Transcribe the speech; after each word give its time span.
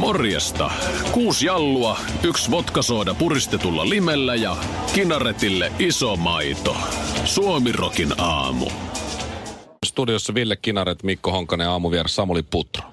Morjesta. 0.00 0.70
Kuusi 1.12 1.46
jallua, 1.46 1.98
yksi 2.22 2.50
vodkasooda 2.50 3.14
puristetulla 3.14 3.88
limellä 3.88 4.34
ja 4.34 4.56
kinaretille 4.94 5.72
iso 5.78 6.16
maito. 6.16 6.76
Suomirokin 7.24 8.20
aamu. 8.20 8.66
Studiossa 9.86 10.34
Ville 10.34 10.56
Kinaret, 10.56 11.02
Mikko 11.02 11.32
Honkanen 11.32 11.64
ja 11.64 11.70
aamuvieras 11.70 12.16
Samuli 12.16 12.42
Putro. 12.42 12.84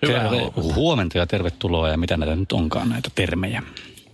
Terve, 0.00 0.52
huomenta 0.74 1.18
ja 1.18 1.26
tervetuloa 1.26 1.88
ja 1.88 1.96
mitä 1.96 2.16
näitä 2.16 2.36
nyt 2.36 2.52
onkaan 2.52 2.88
näitä 2.88 3.10
termejä. 3.14 3.62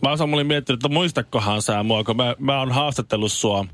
Mä 0.02 0.08
oon 0.08 0.18
Samuli 0.18 0.44
miettinyt, 0.44 0.78
että 0.78 0.94
muistatkohan 0.94 1.62
sä 1.62 1.82
mua, 1.82 2.04
kun 2.04 2.16
mä, 2.16 2.34
mä 2.38 2.58
oon 2.58 2.72
haastattellut 2.72 3.32
sua 3.32 3.64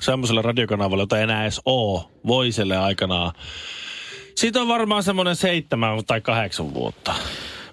semmoiselle 0.00 0.42
radiokanavalle, 0.42 1.02
jota 1.02 1.16
ei 1.16 1.22
enää 1.22 1.42
edes 1.42 1.60
oo, 1.64 2.10
Voiselle 2.26 2.76
aikanaan. 2.76 3.32
Siitä 4.34 4.60
on 4.60 4.68
varmaan 4.68 5.02
semmoinen 5.02 5.36
seitsemän 5.36 6.04
tai 6.06 6.20
kahdeksan 6.20 6.74
vuotta. 6.74 7.14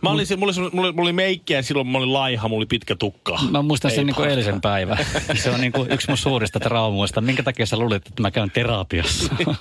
Mä 0.02 0.10
olin, 0.10 0.26
mulla, 0.38 0.54
oli, 0.58 0.70
mulla, 0.74 0.88
oli, 0.88 0.94
mulla 0.96 1.08
oli 1.08 1.14
meikkiä 1.14 1.62
silloin, 1.62 1.88
mä 1.88 1.98
olin 1.98 2.14
laiha, 2.14 2.48
mulla 2.48 2.60
oli 2.60 2.66
pitkä 2.66 2.96
tukka. 2.96 3.40
Mä 3.52 3.62
muistan 3.62 3.92
sen 3.92 4.00
Ei 4.00 4.06
niin 4.06 4.16
kuin 4.16 4.24
paska. 4.26 4.30
eilisen 4.32 4.62
päivän. 4.62 4.98
Se 5.36 5.50
on 5.52 5.62
niin 5.62 5.72
kuin 5.72 5.92
yksi 5.92 6.08
mun 6.08 6.18
suurista 6.18 6.60
traumoista. 6.60 7.22
Minkä 7.22 7.44
takia 7.44 7.66
sä 7.66 7.78
luulit, 7.78 8.08
että 8.08 8.22
mä 8.22 8.32
käyn 8.32 8.52
terapiassa? 8.52 9.36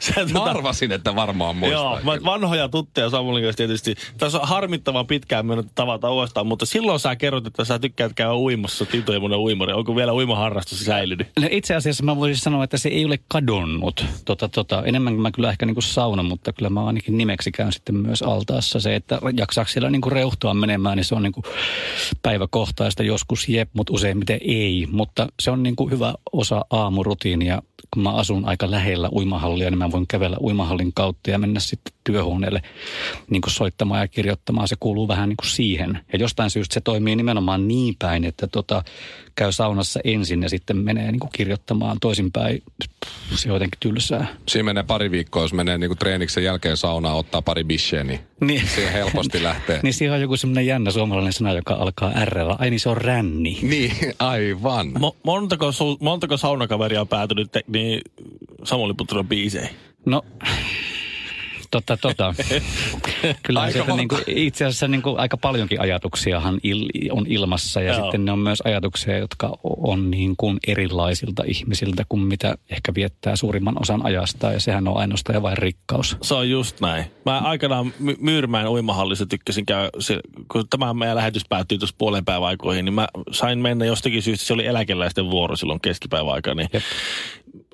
Sä, 0.00 0.12
Mä 0.32 0.38
tota- 0.38 0.42
arvasin, 0.42 0.92
että 0.92 1.14
varmaan 1.16 1.56
muistaa. 1.56 1.82
Joo, 1.82 2.00
mä, 2.04 2.24
vanhoja 2.24 2.68
tuttuja 2.68 3.10
Samulin 3.10 3.42
kanssa 3.44 3.56
tietysti. 3.56 3.94
Tässä 4.18 4.40
on 4.40 4.48
harmittavan 4.48 5.06
pitkään 5.06 5.46
mennyt 5.46 5.66
tavata 5.74 6.10
uudestaan, 6.10 6.46
mutta 6.46 6.66
silloin 6.66 7.00
sä 7.00 7.16
kerrot, 7.16 7.46
että 7.46 7.64
sä 7.64 7.78
tykkäät 7.78 8.12
käydä 8.14 8.34
uimassa, 8.34 8.86
Tito 8.86 9.12
ja 9.12 9.20
mun 9.20 9.32
uimari. 9.34 9.72
Onko 9.72 9.96
vielä 9.96 10.12
uimaharrastus 10.12 10.84
säilynyt? 10.84 11.28
No 11.40 11.48
itse 11.50 11.74
asiassa 11.74 12.04
mä 12.04 12.16
voisin 12.16 12.42
sanoa, 12.42 12.64
että 12.64 12.78
se 12.78 12.88
ei 12.88 13.04
ole 13.04 13.18
kadonnut. 13.28 14.04
Tota, 14.24 14.48
tota, 14.48 14.82
enemmän 14.86 15.14
mä 15.14 15.30
kyllä 15.30 15.50
ehkä 15.50 15.66
niin 15.66 15.74
kuin 15.74 15.82
sauna, 15.84 16.22
mutta 16.22 16.52
kyllä 16.52 16.70
mä 16.70 16.84
ainakin 16.86 17.18
nimeksi 17.18 17.52
käyn 17.52 17.72
sitten 17.72 17.96
myös 17.96 18.22
altaassa. 18.22 18.80
Se, 18.80 18.94
että 18.94 19.18
jaksaako 19.36 19.70
siellä 19.82 19.90
niin 19.90 20.00
kuin 20.00 20.12
reuhtoa 20.12 20.54
menemään, 20.54 20.96
niin 20.96 21.04
se 21.04 21.14
on 21.14 21.22
niin 21.22 21.32
kuin 21.32 21.44
päiväkohtaista. 22.22 23.02
Joskus 23.02 23.48
jep, 23.48 23.70
mutta 23.72 23.92
useimmiten 23.92 24.38
ei. 24.42 24.88
Mutta 24.90 25.26
se 25.40 25.50
on 25.50 25.62
niin 25.62 25.76
kuin 25.76 25.90
hyvä 25.90 26.14
osa 26.32 26.64
aamurutiinia. 26.70 27.62
Kun 27.94 28.02
mä 28.02 28.10
asun 28.10 28.44
aika 28.44 28.70
lähellä 28.70 29.08
uimahallia, 29.12 29.70
niin 29.70 29.78
mä 29.78 29.90
voin 29.90 30.06
kävellä 30.06 30.36
uimahallin 30.40 30.92
kautta 30.92 31.30
ja 31.30 31.38
mennä 31.38 31.60
sitten 31.60 31.92
työhuoneelle 32.04 32.62
niin 33.30 33.42
kuin 33.42 33.52
soittamaan 33.52 34.00
ja 34.00 34.08
kirjoittamaan. 34.08 34.68
Se 34.68 34.76
kuuluu 34.80 35.08
vähän 35.08 35.28
niin 35.28 35.36
kuin 35.36 35.50
siihen. 35.50 36.00
Ja 36.12 36.18
jostain 36.18 36.50
syystä 36.50 36.74
se 36.74 36.80
toimii 36.80 37.16
nimenomaan 37.16 37.68
niin 37.68 37.94
päin, 37.98 38.24
että 38.24 38.46
tota, 38.46 38.84
käy 39.36 39.52
saunassa 39.52 40.00
ensin 40.04 40.42
ja 40.42 40.48
sitten 40.48 40.76
menee 40.76 41.12
niin 41.12 41.20
kuin 41.20 41.30
kirjoittamaan 41.32 41.96
toisinpäin. 42.00 42.62
Se 43.34 43.48
on 43.48 43.54
jotenkin 43.54 43.80
tylsää. 43.80 44.26
Siinä 44.48 44.62
menee 44.64 44.82
pari 44.82 45.10
viikkoa, 45.10 45.42
jos 45.42 45.52
menee 45.52 45.78
niinku 45.78 45.94
treeniksen 45.94 46.44
jälkeen 46.44 46.76
saunaan, 46.76 47.16
ottaa 47.16 47.42
pari 47.42 47.64
bisheä, 47.64 48.04
niin, 48.04 48.20
Niin. 48.40 48.62
siihen 48.74 48.92
helposti 48.92 49.42
lähtee. 49.48 49.80
Niin 49.82 49.94
siinä 49.94 50.14
on 50.14 50.20
joku 50.20 50.36
semmoinen 50.36 50.66
jännä 50.66 50.90
suomalainen 50.90 51.32
sana, 51.32 51.52
joka 51.52 51.74
alkaa 51.74 52.24
r 52.24 52.38
Ai 52.58 52.70
niin 52.70 52.80
se 52.80 52.88
on 52.88 52.96
ränni. 52.96 53.58
Niin, 53.62 53.92
aivan. 54.18 54.86
Mo- 54.92 55.16
montako, 55.24 55.70
su- 55.70 55.96
montako 56.00 56.36
saunakaveria 56.36 57.00
on 57.00 57.08
päätynyt 57.08 57.52
te- 57.52 57.64
niin 57.68 58.00
Samuli 58.64 58.94
Putron 58.94 59.28
biiseihin? 59.28 59.76
No, 60.06 60.22
tota, 61.72 61.96
tota. 61.96 62.34
Kyllä 63.42 63.60
Aika 63.60 63.78
monta. 63.78 63.96
niin 63.96 64.08
kuin, 64.08 64.22
itse 64.26 64.64
asiassa 64.64 64.88
niin 64.88 65.02
kuin 65.02 65.18
aika 65.18 65.36
paljonkin 65.36 65.80
ajatuksiahan 65.80 66.60
il, 66.62 66.88
on 67.10 67.26
ilmassa 67.28 67.80
ja 67.80 67.92
Joo. 67.92 68.02
sitten 68.02 68.24
ne 68.24 68.32
on 68.32 68.38
myös 68.38 68.60
ajatuksia, 68.60 69.18
jotka 69.18 69.58
on 69.64 70.10
niin 70.10 70.34
kuin 70.36 70.58
erilaisilta 70.66 71.42
ihmisiltä 71.46 72.04
kuin 72.08 72.22
mitä 72.22 72.54
ehkä 72.70 72.94
viettää 72.94 73.36
suurimman 73.36 73.80
osan 73.80 74.06
ajasta 74.06 74.52
ja 74.52 74.60
sehän 74.60 74.88
on 74.88 74.96
ainoastaan 74.96 75.34
ja 75.34 75.42
vain 75.42 75.58
rikkaus. 75.58 76.16
Se 76.22 76.34
on 76.34 76.50
just 76.50 76.80
näin. 76.80 77.04
Mä 77.26 77.38
aikanaan 77.38 77.92
My- 77.98 78.16
Myyrmäen 78.20 78.68
uimahallissa 78.68 79.26
tykkäsin 79.26 79.64
se, 79.98 80.20
kun 80.52 80.68
tämä 80.70 80.94
meidän 80.94 81.16
lähetys 81.16 81.42
päättyi 81.48 81.78
tuossa 81.78 81.96
puolen 81.98 82.24
päivän 82.24 82.48
aikoihin, 82.48 82.84
niin 82.84 82.94
mä 82.94 83.08
sain 83.30 83.58
mennä 83.58 83.84
jostakin 83.84 84.22
syystä, 84.22 84.46
se 84.46 84.52
oli 84.52 84.66
eläkeläisten 84.66 85.30
vuoro 85.30 85.56
silloin 85.56 85.80
keskipäivän 85.80 86.34
aikaa, 86.34 86.54
niin 86.54 86.68
Jep. 86.72 86.82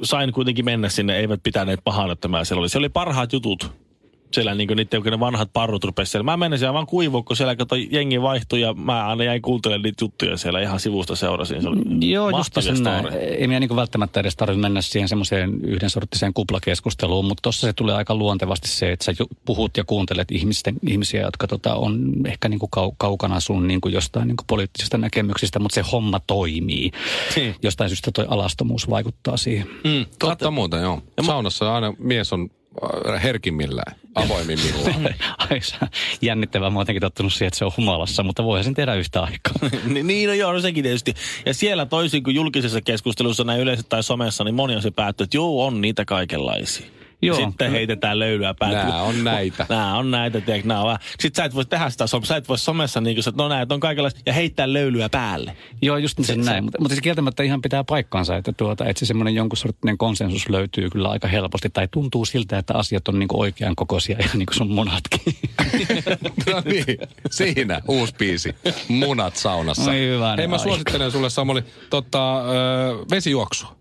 sain 0.03 0.32
kuitenkin 0.32 0.64
mennä 0.64 0.88
sinne, 0.88 1.16
eivät 1.19 1.41
pitäneet 1.42 1.81
pahana, 1.84 2.12
että 2.12 2.28
mä 2.28 2.44
siellä 2.44 2.60
oli. 2.60 2.69
Se 2.69 2.78
oli 2.78 2.88
parhaat 2.88 3.32
jutut. 3.32 3.88
Siellä 4.33 4.55
niin 4.55 4.69
niiden, 4.77 5.03
kun 5.03 5.12
ne 5.12 5.21
vanhat 5.21 5.50
parrut 5.53 5.84
rupesi 5.84 6.11
siellä. 6.11 6.25
Mä 6.25 6.37
menin 6.37 6.59
siellä 6.59 6.75
vaan 6.75 6.87
kuivuun, 6.87 7.25
kun 7.25 7.37
siellä 7.37 7.56
kato, 7.56 7.75
jengi 7.75 8.22
vaihtui 8.22 8.61
ja 8.61 8.75
mä 8.75 9.06
aina 9.06 9.25
jäin 9.25 9.43
kuuntelemaan 9.43 9.83
niitä 9.83 10.05
juttuja 10.05 10.37
siellä 10.37 10.61
ihan 10.61 10.81
sivusta 10.81 11.16
seurasin. 11.16 11.62
Se 11.62 11.69
oli 11.69 12.11
Joo, 12.11 12.31
just 12.31 12.53
sen 12.61 12.83
näin. 12.83 13.06
Ei 13.12 13.47
meidän 13.47 13.61
niin 13.61 13.77
välttämättä 13.77 14.21
edes 14.21 14.37
tarvitse 14.37 14.61
mennä 14.61 14.83
siihen 14.83 15.09
semmoiseen 15.09 15.65
yhden 15.65 15.91
sorttiseen 15.91 16.34
kuplakeskusteluun, 16.34 17.25
mutta 17.25 17.43
tuossa 17.43 17.67
se 17.67 17.72
tulee 17.72 17.94
aika 17.94 18.15
luontevasti 18.15 18.69
se, 18.69 18.93
että 18.93 19.05
sä 19.05 19.12
puhut 19.44 19.77
ja 19.77 19.84
kuuntelet 19.84 20.31
ihmisten, 20.31 20.77
ihmisiä, 20.88 21.22
jotka 21.22 21.47
tota, 21.47 21.75
on 21.75 22.12
ehkä 22.27 22.49
niin 22.49 22.61
kuin 22.61 22.71
kau- 22.77 22.94
kaukana 22.99 23.41
sun 23.41 23.69
niin 23.69 23.81
kuin 23.81 23.94
jostain 23.94 24.28
niin 24.28 24.37
kuin 24.37 24.47
poliittisista 24.47 24.99
näkemyksistä, 24.99 25.59
mutta 25.59 25.75
se 25.75 25.84
homma 25.93 26.21
toimii. 26.27 26.91
Niin. 27.37 27.55
Jostain 27.62 27.91
syystä 27.91 28.11
toi 28.15 28.27
alastomuus 28.28 28.91
vaikuttaa 28.91 29.37
siihen. 29.37 29.67
Mm, 29.84 30.06
Totta 30.19 30.50
muuten, 30.50 30.83
joo. 30.83 31.03
Saunassa 31.27 31.75
aina 31.75 31.94
mies 31.99 32.33
on 32.33 32.50
herkimmillään, 33.22 33.97
avoimimmillaan. 34.15 35.15
Ai 35.50 35.61
sä- 35.61 35.89
jännittävää. 36.22 36.71
Mä 36.71 36.78
oon 36.78 36.83
jotenkin 36.83 37.00
tottunut 37.00 37.33
siihen, 37.33 37.47
että 37.49 37.59
se 37.59 37.65
on 37.65 37.72
humalassa, 37.77 38.22
mutta 38.22 38.44
voihan 38.44 38.65
sen 38.65 38.75
tehdä 38.75 38.94
yhtä 38.94 39.22
aikaa. 39.22 39.71
Ni- 39.84 40.03
niin, 40.03 40.28
no 40.28 40.34
joo, 40.34 40.53
no 40.53 40.61
sekin 40.61 40.83
tietysti. 40.83 41.15
Ja 41.47 41.55
siellä 41.55 41.87
toisin 41.87 42.22
kuin 42.22 42.37
julkisessa 42.37 42.81
keskustelussa 42.81 43.44
näin 43.44 43.61
yleisesti 43.61 43.88
tai 43.88 44.03
somessa, 44.03 44.44
niin 44.44 44.55
moni 44.55 44.77
on 44.77 44.83
se 44.83 44.91
päätty, 44.91 45.25
että 45.25 45.37
joo, 45.37 45.67
on 45.67 45.81
niitä 45.81 46.05
kaikenlaisia. 46.05 46.87
Joo. 47.23 47.37
Sitten 47.37 47.71
heitetään 47.71 48.19
löylyä 48.19 48.55
päälle. 48.59 48.79
Nää 48.79 49.03
on 49.03 49.25
näitä. 49.25 49.67
Nää 49.71 49.97
on 49.97 50.11
näitä, 50.11 50.41
tiedätkö, 50.41 50.69
nää 50.69 50.81
on 50.81 50.87
vähän. 50.87 51.01
Sitten 51.21 51.43
sä 51.43 51.45
et 51.45 51.55
voi 51.55 51.65
tehdä 51.65 51.91
sitä, 51.91 52.06
sä 52.25 52.37
et 52.37 52.49
voi 52.49 52.59
somessa 52.59 53.01
niin 53.01 53.17
kuin, 53.17 53.29
että 53.29 53.43
no 53.43 53.49
näitä 53.49 53.75
on 53.75 53.81
kaikenlaista, 53.81 54.21
ja 54.27 54.33
heittää 54.33 54.73
löylyä 54.73 55.09
päälle. 55.09 55.56
Joo, 55.83 55.97
just 55.97 56.19
se, 56.21 56.25
se- 56.25 56.37
näin. 56.37 56.65
Mutta, 56.65 56.79
mutta 56.81 56.95
se 56.95 57.01
kieltämättä 57.01 57.43
ihan 57.43 57.62
pitää 57.62 57.84
paikkaansa, 57.84 58.37
että, 58.37 58.53
tuota, 58.53 58.87
että 58.87 59.01
se 59.01 59.06
semmoinen 59.06 59.34
jonkun 59.34 59.56
sorttinen 59.56 59.99
konsensus 59.99 60.49
löytyy 60.49 60.91
kyllä 60.91 61.09
aika 61.09 61.29
helposti. 61.29 61.71
Tai 61.71 61.89
tuntuu 61.91 62.25
siltä, 62.25 62.59
että 62.59 62.75
asiat 62.75 63.09
on 63.09 63.19
niin 63.19 63.29
kuin 63.29 63.41
oikean 63.41 63.77
kokoisia, 63.77 64.17
ihan 64.21 64.39
niin 64.39 64.47
kuin 64.47 64.56
sun 64.56 64.71
munatkin. 64.71 65.21
no 66.53 66.62
niin, 66.65 66.99
siinä 67.31 67.81
uusi 67.89 68.15
biisi. 68.19 68.55
Munat 68.89 69.37
saunassa. 69.37 69.91
Oi 69.91 69.99
hyvänen 69.99 70.39
Hei, 70.39 70.47
mä 70.47 70.55
aika. 70.55 70.65
suosittelen 70.65 71.11
sulle 71.11 71.31
Samuli 71.31 71.62
tota, 71.91 72.39
ö, 72.41 72.45
vesijuoksua. 73.11 73.78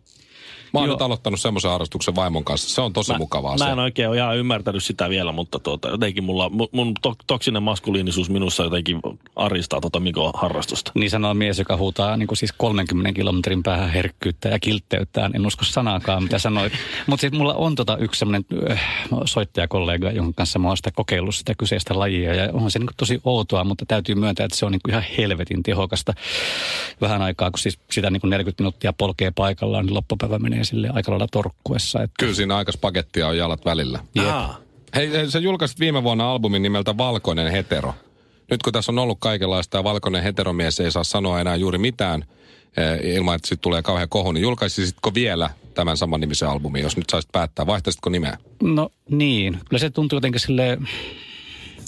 Mä 0.77 0.81
oon 0.81 0.89
Joo. 0.89 0.95
nyt 0.95 1.01
aloittanut 1.01 1.39
semmoisen 1.39 1.71
harrastuksen 1.71 2.15
vaimon 2.15 2.43
kanssa. 2.43 2.75
Se 2.75 2.81
on 2.81 2.93
tosi 2.93 3.17
mukavaa. 3.17 3.57
Mä 3.57 3.65
se. 3.65 3.71
en 3.71 3.79
oikein 3.79 4.09
ole 4.09 4.17
ihan 4.17 4.37
ymmärtänyt 4.37 4.83
sitä 4.83 5.09
vielä, 5.09 5.31
mutta 5.31 5.59
tuota, 5.59 5.89
jotenkin 5.89 6.23
mulla, 6.23 6.47
mu- 6.47 6.69
mun 6.71 6.93
to- 7.01 7.15
toksinen 7.27 7.63
maskuliinisuus 7.63 8.29
minussa 8.29 8.63
jotenkin 8.63 8.99
aristaa 9.35 9.81
tota 9.81 9.99
Mikon 9.99 10.31
harrastusta. 10.35 10.91
Niin 10.95 11.09
sanoo 11.09 11.33
mies, 11.33 11.59
joka 11.59 11.77
huutaa 11.77 12.17
niin 12.17 12.27
kuin 12.27 12.37
siis 12.37 12.53
30 12.57 13.13
kilometrin 13.13 13.63
päähän 13.63 13.89
herkkyyttä 13.89 14.49
ja 14.49 14.59
kiltteyttään. 14.59 15.35
En 15.35 15.45
usko 15.45 15.65
sanaakaan, 15.65 16.23
mitä 16.23 16.39
sanoit. 16.39 16.73
Mutta 17.07 17.21
sitten 17.21 17.37
mulla 17.37 17.53
on 17.53 17.75
tota 17.75 17.97
yksi 17.97 18.19
semmoinen 18.19 18.45
äh, 18.71 18.81
soittajakollega, 19.25 20.11
jonka 20.11 20.33
kanssa 20.35 20.59
mä 20.59 20.67
oon 20.67 20.77
sitä 20.77 20.91
kokeillut 20.91 21.35
sitä 21.35 21.53
kyseistä 21.57 21.99
lajia. 21.99 22.35
Ja 22.35 22.49
onhan 22.53 22.71
se 22.71 22.79
niin 22.79 22.87
kuin 22.87 22.97
tosi 22.97 23.21
outoa, 23.23 23.63
mutta 23.63 23.85
täytyy 23.85 24.15
myöntää, 24.15 24.45
että 24.45 24.57
se 24.57 24.65
on 24.65 24.71
niin 24.71 24.81
kuin 24.83 24.91
ihan 24.91 25.05
helvetin 25.17 25.63
tehokasta. 25.63 26.13
Vähän 27.01 27.21
aikaa, 27.21 27.51
kun 27.51 27.59
siis 27.59 27.79
sitä 27.91 28.09
niin 28.09 28.21
kuin 28.21 28.29
40 28.29 28.63
minuuttia 28.63 28.93
polkee 28.93 29.31
paikallaan, 29.31 29.85
niin 29.85 29.93
loppupäivä 29.93 30.39
menee 30.39 30.63
sille 30.67 30.89
aika 30.93 31.11
lailla 31.11 31.27
torkkuessa. 31.31 32.03
Että 32.03 32.13
Kyllä 32.19 32.33
siinä 32.33 32.57
aika 32.57 32.71
spagettia 32.71 33.27
on 33.27 33.37
jalat 33.37 33.65
välillä. 33.65 33.99
Hei, 34.95 35.11
hei, 35.11 35.31
sä 35.31 35.39
julkaisit 35.39 35.79
viime 35.79 36.03
vuonna 36.03 36.31
albumin 36.31 36.61
nimeltä 36.61 36.97
Valkoinen 36.97 37.51
hetero. 37.51 37.93
Nyt 38.51 38.63
kun 38.63 38.73
tässä 38.73 38.91
on 38.91 38.99
ollut 38.99 39.17
kaikenlaista 39.19 39.77
ja 39.77 39.83
valkoinen 39.83 40.23
heteromies 40.23 40.79
ei 40.79 40.91
saa 40.91 41.03
sanoa 41.03 41.41
enää 41.41 41.55
juuri 41.55 41.77
mitään 41.77 42.25
eh, 42.77 43.15
ilman, 43.15 43.35
että 43.35 43.47
sitten 43.47 43.63
tulee 43.63 43.81
kauhean 43.81 44.09
kohu, 44.09 44.31
niin 44.31 44.41
julkaisisitko 44.41 45.13
vielä 45.13 45.49
tämän 45.73 45.97
saman 45.97 46.19
nimisen 46.19 46.49
albumin, 46.49 46.83
jos 46.83 46.97
nyt 46.97 47.09
saisit 47.09 47.31
päättää? 47.31 47.67
Vaihtaisitko 47.67 48.09
nimeä? 48.09 48.37
No 48.63 48.89
niin, 49.09 49.59
kyllä 49.69 49.79
se 49.79 49.89
tuntuu 49.89 50.17
jotenkin 50.17 50.41
sille 50.41 50.77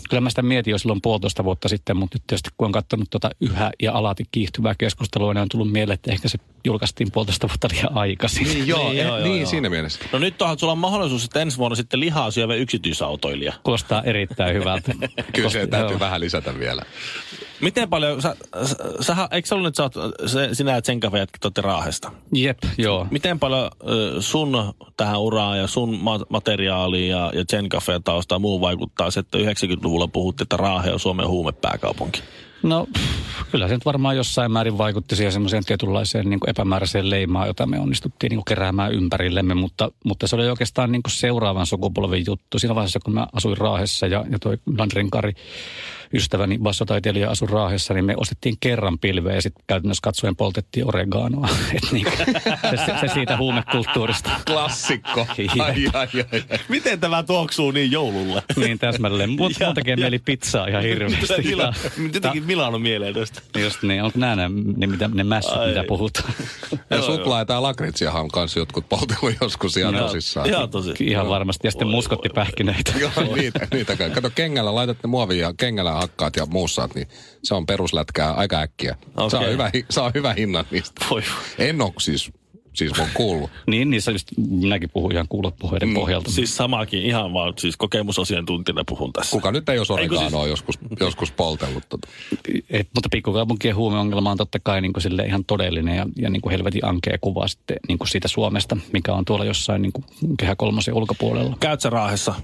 kyllä 0.10 0.22
mä 0.22 0.30
sitä 0.30 0.42
mietin 0.42 0.72
jo 0.72 0.78
silloin 0.78 1.02
puolitoista 1.02 1.44
vuotta 1.44 1.68
sitten, 1.68 1.98
mutta 1.98 2.16
nyt 2.16 2.24
tietysti 2.28 2.50
kun 2.58 2.66
on 2.66 2.72
katsonut 2.72 3.10
tuota 3.10 3.30
yhä 3.42 3.72
ja 3.82 3.94
alati 3.94 4.24
kiihtyvää 4.32 4.76
keskustelua, 4.78 5.34
niin 5.34 5.42
on 5.42 5.50
tullut 5.50 5.72
mieleen, 5.72 5.94
että 5.94 6.12
ehkä 6.12 6.28
se 6.30 6.38
julkaistiin 6.66 7.12
puolitoista 7.12 7.48
vuotta 7.48 7.68
liian 7.72 7.98
aikaisin. 7.98 8.48
Niin, 8.48 8.68
joo, 8.68 8.90
Niin, 8.90 9.00
eh, 9.00 9.06
joo, 9.06 9.18
joo, 9.18 9.28
niin 9.28 9.42
joo. 9.42 9.50
siinä 9.50 9.70
mielessä. 9.70 10.00
No 10.12 10.20
nyt 10.20 10.42
onhan 10.42 10.60
sulla 10.60 10.72
on 10.72 10.78
mahdollisuus, 10.78 11.24
että 11.26 11.42
ensi 11.42 11.58
vuonna 11.58 11.76
sitten 11.76 12.00
lihaa 12.00 12.32
syövä 12.32 12.56
yksityisautoilija. 12.56 13.54
Kuulostaa 13.64 14.04
erittäin 14.04 14.56
hyvältä. 14.56 14.94
Kyllä 15.36 15.50
se 15.50 15.68
täytyy 15.68 15.92
joo. 15.92 16.00
vähän 16.00 16.22
lisätä 16.22 16.60
vielä. 16.60 16.86
Miten 17.62 17.90
paljon, 17.90 18.22
sä, 18.22 18.36
sä, 18.66 18.76
sä 19.02 19.28
eikö 19.32 19.48
se 19.48 19.56
ollut, 19.56 19.68
että 19.68 19.78
sä 19.78 19.84
oot, 19.84 20.16
se, 20.26 20.50
sinä 20.54 20.72
ja 20.72 20.82
Tsenkafe 20.82 21.20
jätkät 21.20 21.46
olette 21.46 21.62
Raahesta? 21.62 22.12
Jep, 22.34 22.58
joo. 22.78 23.08
Miten 23.12 23.40
paljon 23.40 23.72
sun 24.20 24.74
tähän 24.98 25.20
uraan 25.22 25.58
ja 25.58 25.68
sun 25.68 25.98
ma- 26.02 26.26
materiaaliin 26.30 27.10
ja, 27.10 27.32
ja 27.36 27.46
Tsenkafeen 27.46 28.04
tausta 28.04 28.36
ja 28.36 28.40
muu 28.40 28.62
vaikuttaa 28.62 29.12
se, 29.12 29.20
että 29.20 29.38
90-luvulla 29.38 30.08
puhuttiin, 30.08 30.46
että 30.46 30.58
Raahe 30.58 30.94
on 30.94 31.00
Suomen 31.00 31.28
huumepääkaupunki? 31.28 32.22
No 32.64 32.88
pff, 32.94 33.52
kyllä 33.52 33.68
se 33.68 33.74
nyt 33.74 33.86
varmaan 33.86 34.18
jossain 34.18 34.52
määrin 34.52 34.78
vaikutti 34.78 35.16
siihen 35.16 35.34
semmoiseen 35.34 35.66
tietynlaiseen 35.66 36.30
niin 36.30 36.40
kuin 36.40 36.50
epämääräiseen 36.50 37.10
leimaan, 37.10 37.48
jota 37.48 37.66
me 37.66 37.80
onnistuttiin 37.80 38.30
niin 38.30 38.38
kuin 38.38 38.46
keräämään 38.46 38.94
ympärillemme, 38.94 39.54
mutta, 39.54 39.92
mutta 40.06 40.28
se 40.28 40.36
oli 40.36 40.50
oikeastaan 40.50 40.92
niin 40.92 41.04
kuin 41.04 41.12
seuraavan 41.12 41.66
sukupolven 41.66 42.24
juttu. 42.28 42.60
Siinä 42.60 42.76
vaiheessa, 42.76 43.00
kun 43.06 43.14
mä 43.14 43.28
asuin 43.34 43.58
Raahessa 43.58 44.08
ja, 44.08 44.26
ja 44.32 44.40
toi 44.40 44.58
Landrin 44.78 45.10
Kari, 45.10 45.34
ystäväni 46.14 46.58
bassotaiteilija 46.58 47.30
asui 47.30 47.48
Raahessa, 47.52 47.94
niin 47.94 48.06
me 48.06 48.14
ostettiin 48.18 48.56
kerran 48.60 49.00
pilveä 49.00 49.36
ja 49.36 49.42
sitten 49.42 49.64
käytännössä 49.68 50.02
katsoen 50.04 50.36
poltettiin 50.36 50.88
oreganoa. 50.88 51.50
Et 51.76 51.92
niin, 51.92 52.06
se, 52.70 52.78
se, 52.78 52.94
se, 53.02 53.14
siitä 53.14 53.38
huumekulttuurista. 53.38 54.30
Klassikko. 54.48 55.28
Ai, 55.60 55.88
ai, 55.94 56.08
ai. 56.32 56.44
Miten 56.70 57.00
tämä 57.00 57.24
tuoksuu 57.24 57.72
niin 57.72 57.92
joululle? 57.92 58.44
Niin 58.56 58.80
täsmälleen. 58.80 59.30
Mut, 59.30 59.52
Ja- 59.60 59.66
mun 59.68 59.76
tekee 59.76 59.92
ja- 59.94 59.98
mieli 59.98 60.20
pizzaa 60.20 60.68
ihan 60.68 60.84
hirveästi. 60.84 61.42
Mila, 61.44 61.74
jotenkin 62.14 62.44
Milano 62.44 62.80
mieleen 62.80 63.14
tästä. 63.14 63.42
Just 63.60 63.84
niin, 63.84 64.04
onko 64.04 64.20
nämä 64.20 64.36
ne, 64.36 64.50
ne, 64.78 64.88
mitä, 64.88 65.08
ne 65.14 65.24
mässyt, 65.24 65.54
Ai. 65.58 65.68
mitä 65.68 65.84
puhutaan? 65.88 66.34
Ja 66.90 67.02
suklaa 67.02 67.40
ja 67.40 67.46
tää 67.46 67.62
lakritsiahan 67.62 68.22
on 68.22 68.28
kanssa 68.32 68.60
jotkut 68.60 68.90
poltellut 68.90 69.36
joskus 69.42 69.78
ihan 69.78 69.96
Joo. 69.96 70.08
tosissaan. 70.08 70.50
Ihan 70.50 70.70
tosi. 70.70 70.94
Ihan 71.00 71.30
varmasti. 71.30 71.68
Ja 71.68 71.72
sitten 71.72 71.88
muskottipähkinöitä. 71.88 72.92
Joo, 73.00 73.12
niitä, 73.36 73.68
niitä 73.74 73.96
kai. 73.96 74.10
Kato, 74.10 74.30
kengällä 74.36 74.76
laitat 74.76 74.98
ne 75.04 75.08
muoviin 75.08 75.40
ja 75.42 75.54
kengällä 75.58 75.99
hakkaat 76.02 76.36
ja 76.36 76.46
muussaat, 76.46 76.96
niin 76.96 77.08
se 77.44 77.56
on 77.56 77.66
peruslätkää 77.66 78.34
aika 78.34 78.60
äkkiä. 78.60 78.96
Okei. 79.18 79.30
Saa, 79.30 79.44
hyvä, 79.44 79.72
saa 79.90 80.12
hyvä 80.14 80.34
hinnan 80.34 80.66
niistä. 80.72 81.06
Voi. 81.10 81.22
En 81.58 81.82
oo 81.82 81.94
siis, 82.00 82.32
siis 82.74 82.98
mun 82.98 83.08
kuullut. 83.14 83.50
Niin, 83.68 83.90
niissä 83.90 84.12
just 84.12 84.28
minäkin 84.38 84.90
puhun 84.94 85.12
ihan 85.12 85.26
kuulopuheiden 85.30 85.94
pohjalta. 85.94 86.32
Siis 86.32 86.58
samakin, 86.58 87.02
ihan 87.02 87.34
vaan 87.34 87.54
siis 87.58 87.78
kokemusasiantuntijana 87.78 88.84
puhun 88.88 89.14
tässä. 89.14 89.32
Kuka 89.32 89.52
nyt 89.52 89.70
ei 89.70 89.80
ole 89.80 89.88
kun 89.88 90.00
siis- 90.00 90.12
oreganoa 90.12 90.48
joskus, 90.48 90.80
joskus 91.00 91.32
poltellut. 91.32 91.84
Tota. 91.90 92.08
Et, 92.70 92.88
mutta 92.96 93.10
pikkukaupunkien 93.12 93.76
huumeongelma 93.76 94.32
on 94.32 94.38
totta 94.38 94.60
kai 94.64 94.82
niin 94.82 94.94
kuin 94.94 95.04
sille 95.04 95.24
ihan 95.24 95.46
todellinen 95.46 95.98
ja, 95.98 96.06
ja 96.16 96.30
niin 96.30 96.42
kuin 96.42 96.52
helvetin 96.52 96.86
ankea 96.86 97.18
kuva 97.22 97.48
sitten 97.48 97.78
niin 97.88 97.98
kuin 97.98 98.08
siitä 98.08 98.28
Suomesta, 98.28 98.78
mikä 98.94 99.14
on 99.14 99.26
tuolla 99.26 99.46
jossain 99.46 99.82
niin 99.82 99.92
kuin 99.92 100.06
kehä 100.40 100.56
kolmosen 100.56 100.94
ulkopuolella. 100.94 101.58
Käyt 101.60 101.82
sä 101.82 101.90
Raahessa 101.90 102.36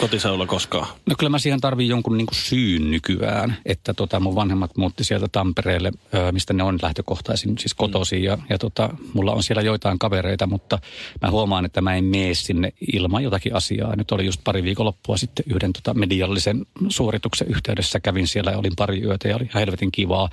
kotiseudulla 0.00 0.46
koskaan? 0.46 0.86
No 1.06 1.14
kyllä 1.18 1.30
mä 1.30 1.38
siihen 1.38 1.60
tarviin 1.60 1.88
jonkun 1.88 2.16
niin 2.16 2.26
kuin 2.26 2.36
syyn 2.36 2.90
nykyään, 2.90 3.56
että 3.66 3.94
tota 3.94 4.20
mun 4.20 4.34
vanhemmat 4.34 4.76
muutti 4.76 5.04
sieltä 5.04 5.26
Tampereelle, 5.32 5.92
mistä 6.32 6.52
ne 6.52 6.62
on 6.62 6.78
lähtökohtaisin, 6.82 7.58
siis 7.58 7.74
kotoisin 7.74 8.22
ja, 8.22 8.38
ja 8.50 8.58
tota, 8.58 8.90
mulla 9.14 9.32
on 9.32 9.42
siellä 9.42 9.62
joitain 9.62 9.98
kavereita, 9.98 10.46
mutta 10.46 10.78
mä 11.22 11.30
huomaan, 11.30 11.64
että 11.64 11.80
mä 11.80 11.94
en 11.94 12.04
mene 12.04 12.34
sinne 12.34 12.72
ilman 12.92 13.22
jotakin 13.22 13.54
asiaa. 13.54 13.96
Nyt 13.96 14.10
oli 14.10 14.26
just 14.26 14.40
pari 14.44 14.62
viikonloppua 14.62 15.16
sitten 15.16 15.44
yhden 15.54 15.72
tota 15.72 15.94
mediallisen 15.94 16.66
suorituksen 16.88 17.48
yhteydessä, 17.48 18.00
kävin 18.00 18.28
siellä 18.28 18.50
ja 18.50 18.58
olin 18.58 18.76
pari 18.76 19.02
yötä 19.02 19.28
ja 19.28 19.36
oli 19.36 19.44
ihan 19.44 19.60
helvetin 19.60 19.92
kivaa. 19.92 20.28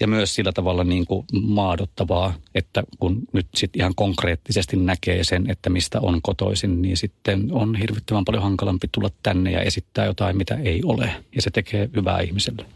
Ja 0.00 0.06
myös 0.06 0.34
sillä 0.34 0.52
tavalla 0.52 0.84
niin 0.84 1.06
kuin 1.06 1.26
maadottavaa, 1.42 2.34
että 2.54 2.82
kun 2.98 3.22
nyt 3.32 3.46
sitten 3.56 3.80
ihan 3.80 3.94
konkreettisesti 3.94 4.76
näkee 4.76 5.24
sen, 5.24 5.50
että 5.50 5.70
mistä 5.70 6.00
on 6.00 6.22
kotoisin, 6.22 6.82
niin 6.82 6.96
sitten 6.96 7.48
on 7.50 7.74
hirvittävän 7.74 8.24
paljon 8.24 8.42
hankalampi 8.60 8.88
tulla 8.92 9.10
tänne 9.22 9.50
ja 9.50 9.60
esittää 9.60 10.06
jotain, 10.06 10.36
mitä 10.36 10.58
ei 10.64 10.80
ole. 10.84 11.14
Ja 11.34 11.42
se 11.42 11.50
tekee 11.50 11.90
hyvää 11.96 12.20
ihmiselle. 12.20 12.66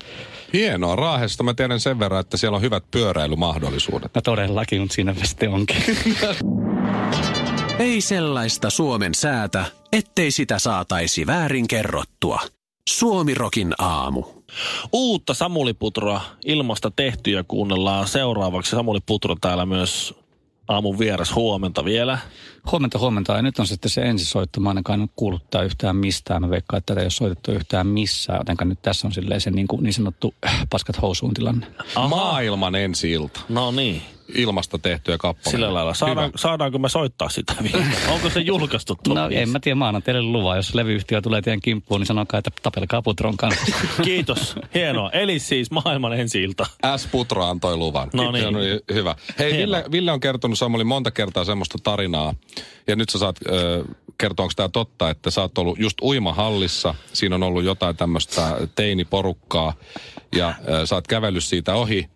Hienoa. 0.52 0.96
Raahesta 0.96 1.42
mä 1.42 1.54
tiedän 1.54 1.80
sen 1.80 1.98
verran, 1.98 2.20
että 2.20 2.36
siellä 2.36 2.56
on 2.56 2.62
hyvät 2.62 2.84
pyöräilymahdollisuudet. 2.90 4.14
No 4.14 4.20
todellakin, 4.20 4.80
mutta 4.80 4.94
siinä 4.94 5.14
sitten 5.22 5.50
onkin. 5.50 5.76
Ei 7.78 8.00
sellaista 8.00 8.70
Suomen 8.70 9.14
säätä, 9.14 9.64
ettei 9.92 10.30
sitä 10.30 10.58
saataisi 10.58 11.26
väärin 11.26 11.68
kerrottua. 11.68 12.40
Suomirokin 12.88 13.74
aamu. 13.78 14.24
Uutta 14.92 15.34
Samuli 15.34 15.74
Putroa 15.74 16.20
ilmasta 16.44 16.92
tehtyä 16.96 17.44
kuunnellaan 17.48 18.08
seuraavaksi. 18.08 18.70
Samuli 18.70 19.00
Putro 19.06 19.36
täällä 19.40 19.66
myös 19.66 20.14
aamun 20.68 20.98
vieras 20.98 21.34
huomenta 21.34 21.84
vielä. 21.84 22.18
Huomenta, 22.72 22.98
huomenta. 22.98 23.36
Ja 23.36 23.42
nyt 23.42 23.58
on 23.58 23.66
sitten 23.66 23.90
se 23.90 24.02
ensisoitto. 24.02 24.60
Mä 24.60 24.68
ainakaan 24.68 25.00
en 25.00 25.10
kuuluttaa 25.16 25.62
yhtään 25.62 25.96
mistään. 25.96 26.42
Mä 26.42 26.50
veikkaan, 26.50 26.78
että 26.78 26.94
tätä 26.94 27.00
ei 27.00 27.04
ole 27.04 27.10
soitettu 27.10 27.52
yhtään 27.52 27.86
missään. 27.86 28.38
Jotenka 28.38 28.64
nyt 28.64 28.82
tässä 28.82 29.06
on 29.06 29.12
silleen 29.12 29.40
se 29.40 29.50
niin, 29.50 29.68
kuin, 29.68 29.82
niin 29.82 29.92
sanottu 29.92 30.34
äh, 30.46 30.66
paskat 30.70 31.02
housuun 31.02 31.34
tilanne. 31.34 31.66
Aha. 31.94 32.08
Maailman 32.08 32.74
ensi 32.74 33.10
ilta. 33.10 33.40
No 33.48 33.70
niin, 33.70 34.02
Ilmasta 34.34 34.78
tehtyä 34.78 35.18
kappale. 35.18 35.50
sillä 35.50 35.74
lailla. 35.74 35.94
Saadaan, 35.94 36.32
saadaanko 36.36 36.78
me 36.78 36.88
soittaa 36.88 37.28
sitä 37.28 37.54
vielä? 37.62 37.84
Onko 38.14 38.30
se 38.30 38.40
julkaistu 38.40 38.98
tuo 39.04 39.14
No 39.14 39.28
biisi? 39.28 39.42
en 39.42 39.48
mä 39.48 39.60
tiedä, 39.60 39.74
mä 39.74 39.86
annan 39.88 40.02
teille 40.02 40.22
luvan. 40.22 40.56
Jos 40.56 40.74
levyyhtiö 40.74 41.20
tulee 41.20 41.42
teidän 41.42 41.60
kimppuun, 41.60 42.00
niin 42.00 42.06
sanokaa, 42.06 42.38
että 42.38 42.50
tapelkaa 42.62 43.02
Putron 43.02 43.36
kanssa. 43.36 43.64
Kiitos, 44.04 44.56
hienoa. 44.74 45.10
Eli 45.10 45.38
siis 45.38 45.70
maailman 45.70 46.12
ensi 46.20 46.42
ilta. 46.42 46.66
S. 46.96 47.06
Putra 47.06 47.48
antoi 47.50 47.76
luvan. 47.76 48.10
No 48.12 48.32
niin. 48.32 48.42
Se 48.42 48.48
on 48.48 48.54
hyvä. 48.94 49.14
Hei, 49.38 49.52
Hienoa. 49.52 49.76
Ville, 49.78 49.84
Ville 49.92 50.12
on 50.12 50.20
kertonut 50.20 50.58
Samuli 50.58 50.84
monta 50.84 51.10
kertaa 51.10 51.44
semmoista 51.44 51.78
tarinaa. 51.82 52.34
Ja 52.86 52.96
nyt 52.96 53.08
sä 53.10 53.18
saat 53.18 53.36
ö, 53.48 53.84
kertoa, 54.18 54.44
onko 54.44 54.52
tämä 54.56 54.68
totta, 54.68 55.10
että 55.10 55.30
sä 55.30 55.40
oot 55.40 55.58
ollut 55.58 55.78
just 55.78 56.00
uimahallissa. 56.02 56.94
Siinä 57.12 57.34
on 57.34 57.42
ollut 57.42 57.64
jotain 57.64 57.96
tämmöistä 57.96 58.56
teiniporukkaa. 58.74 59.72
Ja 60.36 60.54
ö, 60.68 60.86
sä 60.86 60.94
oot 60.94 61.06
kävellyt 61.06 61.44
siitä 61.44 61.74
ohi. 61.74 62.08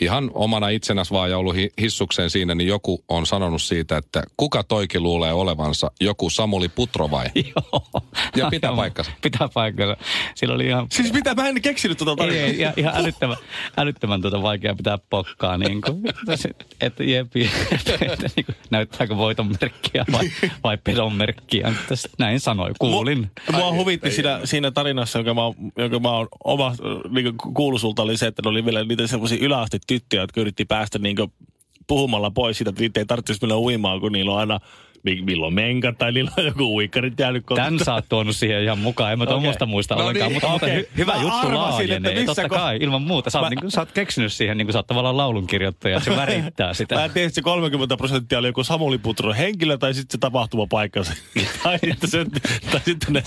Ihan 0.00 0.30
omana 0.34 0.68
itsenäs 0.68 1.10
vaan 1.10 1.30
ja 1.30 1.38
ollut 1.38 1.56
hi- 1.56 1.70
hissukseen 1.80 2.30
siinä, 2.30 2.54
niin 2.54 2.68
joku 2.68 3.04
on 3.08 3.26
sanonut 3.26 3.62
siitä, 3.62 3.96
että 3.96 4.22
kuka 4.36 4.62
toikin 4.64 5.02
luulee 5.02 5.32
olevansa 5.32 5.90
joku 6.00 6.30
Samuli 6.30 6.68
Putro 6.68 7.10
vai? 7.10 7.26
Joo. 7.34 8.02
Ja 8.36 8.46
pitää 8.50 8.76
paikkansa. 8.76 9.10
Pitää 9.22 9.48
paikkansa. 9.54 9.96
Sillä 10.34 10.54
oli 10.54 10.66
ihan 10.66 10.86
Siis 10.90 11.12
mitä, 11.12 11.34
mä 11.34 11.48
en 11.48 11.62
keksinyt 11.62 11.98
tuota 11.98 12.12
Ei, 12.12 12.16
tarinaa. 12.16 12.46
ei, 12.46 12.60
ihan, 12.60 12.74
ihan 12.76 12.96
älyttömän, 12.96 13.36
älyttömän 13.76 14.22
tuota 14.22 14.42
vaikea 14.42 14.74
pitää 14.74 14.98
pokkaa. 15.10 15.58
Niin 15.58 15.80
kuin, 15.82 16.02
että 16.80 17.04
jep, 17.04 17.36
jep, 17.36 17.50
että 18.02 18.28
niin 18.36 18.46
kuin, 18.46 18.56
näyttääkö 18.70 19.16
voiton 19.16 19.56
merkkiä 19.60 20.04
vai, 20.12 20.30
vai 20.64 20.78
pedon 20.84 21.12
merkkiä. 21.12 21.72
Näin 22.18 22.40
sanoi, 22.40 22.70
kuulin. 22.78 23.30
Mua 23.52 23.72
huvitti 23.72 24.10
siinä, 24.10 24.40
siinä 24.44 24.70
tarinassa, 24.70 25.18
jonka 25.18 25.34
mä, 25.34 25.40
jonka 25.76 25.98
mä 26.00 26.10
oon 26.10 26.28
oma 26.44 26.72
niin 27.10 27.34
kuullut 27.54 27.80
sulta, 27.80 28.02
oli 28.02 28.16
se, 28.16 28.26
että 28.26 28.42
ne 28.44 28.48
oli 28.48 28.64
vielä 28.64 28.84
niitä 28.84 29.06
semmoisia 29.06 29.38
yläasti 29.40 29.78
tyttöjä, 29.88 30.22
jotka 30.22 30.40
yritti 30.40 30.64
päästä 30.64 30.98
niin 30.98 31.16
puhumalla 31.86 32.30
pois 32.30 32.58
siitä, 32.58 32.70
että 32.70 32.80
niitä 32.80 33.00
ei 33.00 33.06
tarvitsisi 33.06 33.40
mennä 33.42 33.56
uimaan, 33.56 34.00
kun 34.00 34.12
niillä 34.12 34.32
on 34.32 34.38
aina 34.38 34.60
milloin 35.22 35.54
menka 35.54 35.92
tai 35.92 36.12
niillä 36.12 36.30
on 36.38 36.44
joku 36.50 36.74
uikkarit 36.76 37.18
jäänyt 37.18 37.46
kotiin. 37.46 37.64
Tän 37.64 37.78
sä 37.84 37.94
oot 37.94 38.04
tuonut 38.08 38.36
siihen 38.36 38.62
ihan 38.64 38.78
mukaan. 38.78 39.12
En 39.12 39.18
mä 39.18 39.26
tuommoista 39.26 39.66
muista 39.66 39.94
No 39.94 40.00
ollenkaan, 40.00 40.32
niin, 40.32 40.42
mutta, 40.42 40.54
okei. 40.54 40.74
hy, 40.76 40.88
hyvä 40.96 41.12
Mä 41.14 41.22
juttu 41.22 41.54
laajenee. 41.54 42.14
missä 42.14 42.26
Totta 42.26 42.42
ko- 42.42 42.48
kai, 42.48 42.78
ilman 42.80 43.02
muuta. 43.02 43.30
Sä 43.30 43.38
oot, 43.38 43.44
Mä- 43.46 43.50
niin 43.50 43.60
kuin, 43.60 43.70
sä 43.70 43.80
oot 43.80 43.92
keksinyt 43.92 44.32
siihen, 44.32 44.56
niin 44.58 44.66
kuin 44.66 44.72
sä 44.72 44.78
oot 44.78 44.86
tavallaan 44.86 45.16
laulunkirjoittaja. 45.16 46.00
Se 46.00 46.16
värittää 46.16 46.74
sitä. 46.74 46.94
Mä 46.94 47.04
en 47.04 47.10
tiedä, 47.10 47.26
että 47.26 47.34
se 47.34 47.42
30 47.42 47.96
prosenttia 47.96 48.38
oli 48.38 48.46
joku 48.46 48.64
Samuli 48.64 48.98
Putron 48.98 49.34
henkilö 49.34 49.78
tai 49.78 49.94
sitten 49.94 50.12
se 50.12 50.18
tapahtumapaikka. 50.18 51.00
tai, 51.62 51.78
sitten 51.84 52.10
se, 52.10 52.24
tai 52.70 52.80
sitten 52.84 53.12
ne 53.12 53.22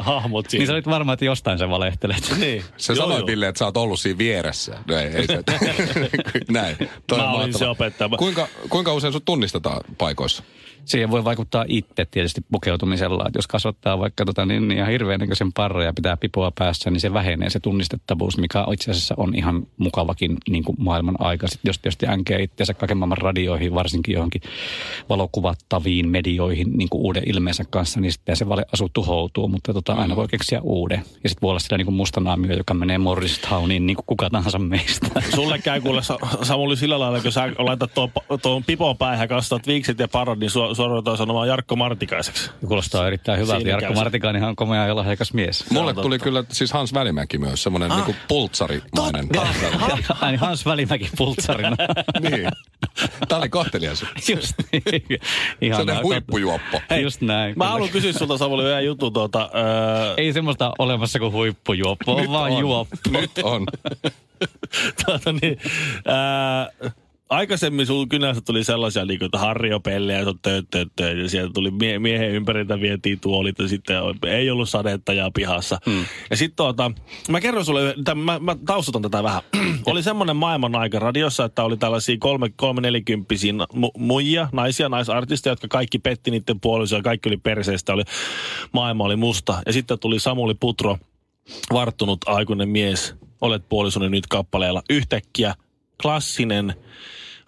hahmot 0.00 0.50
siinä. 0.50 0.60
Niin 0.60 0.66
sä 0.66 0.72
olit 0.72 0.86
varma, 0.86 1.12
että 1.12 1.24
jostain 1.24 1.58
sä 1.58 1.68
valehtelet. 1.68 2.34
niin. 2.38 2.64
Se 2.76 2.92
Joo, 2.92 3.02
sanoi 3.02 3.18
joo. 3.18 3.26
Ville, 3.26 3.48
että 3.48 3.58
sä 3.58 3.64
oot 3.64 3.76
ollut 3.76 4.00
siinä 4.00 4.18
vieressä. 4.18 4.78
No 4.88 4.96
ei, 4.96 5.06
ei 5.06 5.26
se. 5.26 5.42
Näin. 6.50 6.76
Toi 7.06 7.18
on 7.20 7.24
Mä 7.24 7.32
olin 7.32 7.58
se 7.58 7.66
opettaja. 7.68 8.08
Kuinka, 8.08 8.48
kuinka 8.68 8.92
usein 8.94 9.12
sut 9.12 9.24
tunnistetaan 9.24 9.80
paikoissa? 9.98 10.42
Siihen 10.84 11.10
voi 11.10 11.24
vaikuttaa 11.24 11.64
itse 11.68 12.06
tietysti 12.10 12.40
pukeutumisella. 12.52 13.24
Että 13.26 13.38
jos 13.38 13.46
kasvattaa 13.46 13.98
vaikka 13.98 14.24
tota, 14.24 14.46
niin, 14.46 14.68
niin 14.68 14.78
ihan 14.78 14.90
hirveän 14.90 15.20
näköisen 15.20 15.52
parran 15.52 15.84
ja 15.84 15.92
pitää 15.92 16.16
pipoa 16.16 16.52
päässä, 16.58 16.90
niin 16.90 17.00
se 17.00 17.12
vähenee 17.12 17.50
se 17.50 17.60
tunnistettavuus, 17.60 18.38
mikä 18.38 18.64
itse 18.72 18.90
asiassa 18.90 19.14
on 19.16 19.34
ihan 19.34 19.66
mukavakin 19.78 20.36
niin 20.48 20.64
kuin 20.64 20.76
maailman 20.78 21.16
aika. 21.18 21.48
Sitten 21.48 21.68
jos 21.68 21.78
tietysti 21.78 22.06
änkee 22.06 22.42
itseänsä 22.42 22.74
kaiken 22.74 22.96
maailman 22.96 23.18
radioihin, 23.18 23.74
varsinkin 23.74 24.14
johonkin 24.14 24.42
valokuvattaviin 25.08 26.08
medioihin 26.08 26.72
niin 26.72 26.88
kuin 26.88 27.02
uuden 27.02 27.22
ilmeensä 27.26 27.64
kanssa, 27.70 28.00
niin 28.00 28.12
sitten 28.12 28.36
se 28.36 28.48
valeasu 28.48 28.88
tuhoutuu, 28.92 29.48
mutta 29.48 29.72
tota, 29.72 29.92
aina 29.92 30.16
voi 30.16 30.28
keksiä 30.28 30.60
uuden. 30.60 31.02
Ja 31.22 31.28
sitten 31.28 31.42
voi 31.42 31.50
olla 31.50 31.60
sillä 31.60 31.78
niin 31.78 31.86
kuin 31.86 31.94
mustanaamio, 31.94 32.56
joka 32.56 32.74
menee 32.74 32.98
Morristowniin 32.98 33.86
niin 33.86 33.96
kuin 33.96 34.06
kuka 34.06 34.30
tahansa 34.30 34.58
meistä. 34.58 35.06
Sulle 35.34 35.58
käy 35.58 35.80
kuule 35.80 36.02
Sa- 36.02 36.18
Samuli 36.42 36.76
sillä 36.76 36.98
lailla, 36.98 37.20
kun 37.20 37.32
sä 37.32 37.52
laitat 37.58 37.94
tuon, 37.94 38.10
tuon 38.42 38.64
pipon 38.64 38.98
päähän 38.98 39.28
kastat 39.28 39.66
viikset 39.66 39.98
ja 39.98 40.08
parot, 40.08 40.38
niin 40.38 40.50
sua, 40.50 40.71
sua 40.74 40.88
ruvetaan 40.88 41.16
sanomaan 41.16 41.48
Jarkko 41.48 41.76
Martikaiseksi. 41.76 42.50
Kuulostaa 42.66 43.06
erittäin 43.06 43.40
hyvältä. 43.40 43.58
Siinä 43.58 43.70
Jarkko. 43.70 43.94
Martikainen 43.94 44.44
on 44.44 44.56
komea 44.56 44.86
ja 44.86 44.96
lahjakas 44.96 45.32
mies. 45.34 45.70
Mulle 45.70 45.94
tuli 45.94 46.18
kyllä 46.18 46.44
siis 46.48 46.72
Hans 46.72 46.94
Välimäki 46.94 47.38
myös, 47.38 47.62
semmoinen 47.62 47.90
ah. 47.90 47.96
niinku 47.96 48.14
pultsarimainen. 48.28 49.28
Ai, 50.20 50.36
Hans 50.36 50.66
Välimäki 50.66 51.10
pultsarina. 51.16 51.76
niin. 52.30 52.48
Tämä 53.28 53.38
oli 53.38 53.48
kohtelias. 53.48 54.04
Just 54.28 54.54
niin. 54.72 55.20
Ihan 55.60 55.80
Sellainen 55.80 56.04
huippujuoppo. 56.04 56.80
Hei, 56.90 57.02
Just 57.02 57.20
näin. 57.20 57.54
Mä 57.56 57.68
haluan 57.68 57.90
kysyä 57.90 58.12
sulta 58.12 58.38
Samuli 58.38 58.64
vielä 58.64 58.80
juttu 58.80 59.10
tuota, 59.10 59.50
öö, 59.54 60.14
Ei 60.16 60.32
semmoista 60.32 60.72
olemassa 60.78 61.18
kuin 61.18 61.32
huippujuoppo, 61.32 62.12
on 62.14 62.20
Nyt 62.20 62.30
vaan 62.30 62.52
on. 62.52 62.60
juoppo. 62.60 62.96
Nyt 63.10 63.30
on. 63.42 63.66
tuota 65.06 65.32
niin, 65.32 65.58
ää, 66.06 66.70
aikaisemmin 67.32 67.86
sun 67.86 68.08
kynästä 68.08 68.42
tuli 68.46 68.64
sellaisia, 68.64 69.04
niin 69.04 69.18
kuin, 69.18 69.26
että 69.26 69.38
harriopellejä 69.38 70.18
ja 70.18 70.34
tööt, 70.42 71.20
ja 71.22 71.28
sieltä 71.28 71.52
tuli 71.54 71.70
mie- 71.70 71.98
miehen 71.98 72.30
ympäriltä 72.30 72.80
vietiin 72.80 73.20
tuolit 73.20 73.58
ja 73.58 73.68
sitten 73.68 73.96
ei 74.26 74.50
ollut 74.50 74.68
sadetta 74.68 75.12
ja 75.12 75.30
pihassa. 75.34 75.78
Mm. 75.86 76.04
Ja 76.30 76.36
sitten 76.36 76.56
tuota, 76.56 76.92
mä 77.28 77.40
kerron 77.40 77.64
sulle, 77.64 77.94
tämän, 78.04 78.24
mä, 78.24 78.38
mä 78.38 78.56
taustutan 78.66 79.02
tätä 79.02 79.22
vähän. 79.22 79.42
oli 79.86 80.02
semmoinen 80.02 80.36
maailman 80.36 80.76
aika 80.76 80.98
radiossa, 80.98 81.44
että 81.44 81.64
oli 81.64 81.76
tällaisia 81.76 82.16
kolme, 82.20 82.50
kolme 82.56 82.80
nelikymppisiä 82.80 83.52
mu- 83.52 83.98
muijia, 83.98 84.48
naisia, 84.52 84.88
naisartisteja, 84.88 85.52
jotka 85.52 85.68
kaikki 85.68 85.98
petti 85.98 86.30
niiden 86.30 86.60
puolisoja, 86.60 86.98
ja 86.98 87.02
kaikki 87.02 87.28
oli 87.28 87.36
perseestä, 87.36 87.92
oli, 87.92 88.02
maailma 88.72 89.04
oli 89.04 89.16
musta. 89.16 89.62
Ja 89.66 89.72
sitten 89.72 89.98
tuli 89.98 90.18
Samuli 90.20 90.54
Putro, 90.54 90.98
varttunut 91.72 92.18
aikuinen 92.26 92.68
mies, 92.68 93.14
olet 93.40 93.68
puolisoni 93.68 94.08
nyt 94.08 94.26
kappaleella. 94.26 94.82
Yhtäkkiä 94.90 95.54
klassinen 96.02 96.74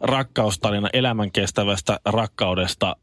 rakkaustarina 0.01 0.89
elämän 0.93 1.33
kestävästä 1.33 2.01
rakkaudesta 2.05 2.97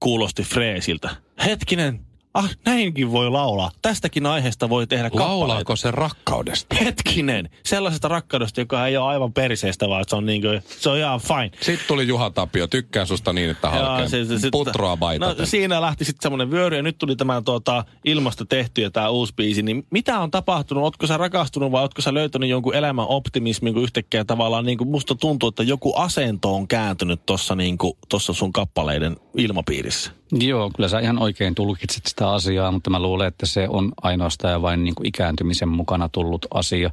kuulosti 0.00 0.42
freesiltä. 0.42 1.10
Hetkinen, 1.44 2.00
ah 2.34 2.50
näinkin 2.64 3.12
voi 3.12 3.30
laulaa. 3.30 3.70
Tästäkin 3.82 4.26
aiheesta 4.26 4.68
voi 4.68 4.86
tehdä 4.86 5.10
kappaleita. 5.10 5.38
Laulaako 5.38 5.76
se 5.76 5.90
rakkaudesta? 5.90 6.76
Hetkinen, 6.84 7.48
sellaisesta 7.64 8.08
rakkaudesta, 8.08 8.60
joka 8.60 8.86
ei 8.86 8.96
ole 8.96 9.06
aivan 9.06 9.32
perseestä, 9.32 9.88
vaan 9.88 10.04
se 10.08 10.16
on, 10.16 10.26
niin 10.26 10.42
kuin, 10.42 10.62
se 10.78 10.90
on 10.90 10.98
ihan 10.98 11.20
fine. 11.20 11.50
Sitten 11.60 11.86
tuli 11.88 12.08
Juha 12.08 12.30
Tapio. 12.30 12.66
Tykkään 12.66 13.06
susta 13.06 13.32
niin, 13.32 13.50
että 13.50 13.70
halkeen. 13.70 14.10
Se- 14.10 14.24
se- 14.24 14.38
se- 14.38 14.48
Putroa 14.52 14.96
baitaten. 14.96 15.38
No 15.38 15.46
siinä 15.46 15.80
lähti 15.80 16.04
sitten 16.04 16.22
semmoinen 16.22 16.50
vyöry 16.50 16.76
ja 16.76 16.82
nyt 16.82 16.98
tuli 16.98 17.16
tämä 17.16 17.42
tuota, 17.42 17.84
ilmasta 18.04 18.44
tehty 18.44 18.82
ja 18.82 18.90
tämä 18.90 19.08
uusi 19.08 19.34
biisi. 19.36 19.62
Niin 19.62 19.86
mitä 19.90 20.20
on 20.20 20.30
tapahtunut? 20.30 20.84
Ootko 20.84 21.06
sä 21.06 21.16
rakastunut 21.16 21.72
vai 21.72 21.82
ootko 21.82 22.02
sä 22.02 22.14
löytänyt 22.14 22.48
jonkun 22.50 22.74
elämän 22.74 23.06
optimismin, 23.08 23.74
kun 23.74 23.82
yhtäkkiä 23.82 24.24
tavallaan 24.24 24.64
niin 24.66 24.78
kuin 24.78 24.88
musta 24.90 25.14
tuntuu, 25.14 25.48
että 25.48 25.62
joku 25.62 25.94
asento 25.96 26.54
on 26.54 26.68
kääntynyt 26.68 27.26
tuossa 27.26 27.54
niin 27.54 27.78
kuin, 27.78 27.92
tossa 28.08 28.32
sun 28.32 28.52
kappaleiden 28.52 29.16
ilmapiirissä? 29.36 30.10
Joo, 30.40 30.70
kyllä 30.76 30.88
sä 30.88 30.98
ihan 30.98 31.18
oikein 31.18 31.54
tulkitsit 31.54 32.06
sitä 32.06 32.30
asiaa, 32.30 32.72
mutta 32.72 32.90
mä 32.90 32.98
luulen, 32.98 33.28
että 33.28 33.46
se 33.46 33.68
on 33.68 33.92
ainoastaan 34.02 34.52
ja 34.52 34.62
vain 34.62 34.84
niin 34.84 34.94
kuin 34.94 35.06
ikääntymisen 35.06 35.68
mukana 35.68 36.08
tullut 36.08 36.46
asia. 36.54 36.90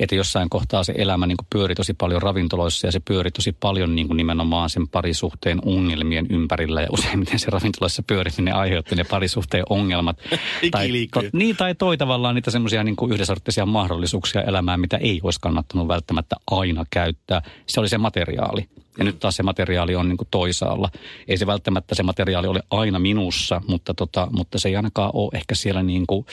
Että 0.00 0.14
jossain 0.14 0.50
kohtaa 0.50 0.84
se 0.84 0.94
elämä 0.96 1.26
niin 1.26 1.36
kuin 1.36 1.46
pyöri 1.50 1.74
tosi 1.74 1.94
paljon 1.94 2.22
ravintoloissa 2.22 2.86
ja 2.86 2.92
se 2.92 3.00
pyöri 3.00 3.30
tosi 3.30 3.52
paljon 3.52 3.94
niin 3.94 4.06
kuin 4.06 4.16
nimenomaan 4.16 4.70
sen 4.70 4.88
parisuhteen 4.88 5.58
ongelmien 5.64 6.26
ympärillä. 6.30 6.82
Ja 6.82 6.88
useimmiten 6.92 7.38
se 7.38 7.50
ravintoloissa 7.50 8.02
pyöriminen 8.02 8.54
aiheutti 8.54 8.94
ne 8.94 9.04
parisuhteen 9.04 9.64
ongelmat. 9.70 10.16
tai, 10.70 10.84
Ikiliikkuja. 10.84 11.30
niin, 11.32 11.56
tai 11.56 11.74
toi 11.74 11.96
tavallaan 11.96 12.34
niitä 12.34 12.50
semmoisia 12.50 12.84
niin 12.84 12.96
kuin 12.96 13.12
yhdensorttisia 13.12 13.66
mahdollisuuksia 13.66 14.42
elämään, 14.42 14.80
mitä 14.80 14.96
ei 14.96 15.20
olisi 15.22 15.40
kannattanut 15.40 15.88
välttämättä 15.88 16.36
aina 16.50 16.84
käyttää. 16.90 17.42
Se 17.66 17.80
oli 17.80 17.88
se 17.88 17.98
materiaali. 17.98 18.68
Ja 18.98 19.04
nyt 19.04 19.18
taas 19.18 19.36
se 19.36 19.42
materiaali 19.42 19.94
on 19.94 20.08
niin 20.08 20.16
kuin 20.16 20.28
toisaalla. 20.30 20.90
Ei 21.28 21.36
se 21.36 21.46
välttämättä 21.46 21.94
se 21.94 22.02
materiaali 22.02 22.46
ole 22.46 22.62
aina 22.70 22.98
minussa, 22.98 23.60
mutta, 23.68 23.94
tota, 23.94 24.28
mutta 24.30 24.58
se 24.58 24.68
ei 24.68 24.76
ainakaan 24.76 25.10
ole 25.14 25.30
ehkä 25.34 25.54
siellä 25.54 25.82
niin 25.82 26.06
kuin, 26.06 26.26